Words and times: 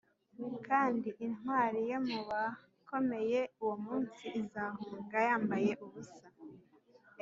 kandi 0.67 1.09
intwari 1.25 1.79
yo 1.91 1.99
mu 2.07 2.19
bakomeye 2.29 3.39
uwo 3.61 3.75
munsi 3.85 4.23
izahunga 4.41 5.17
yambaye 5.27 5.71
ubusa.” 5.85 6.27